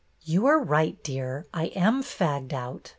[0.23, 2.89] "You are right, dear, I am fagged out.